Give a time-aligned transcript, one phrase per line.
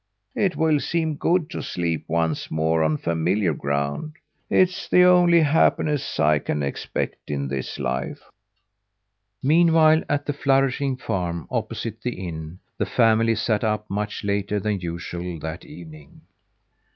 [0.33, 4.13] "It will seem good to sleep once more on familiar ground.
[4.49, 8.23] It's the only happiness I can expect in this life."
[9.43, 14.79] Meanwhile, at the flourishing farm opposite the inn, the family sat up much later than
[14.81, 16.21] usual that evening.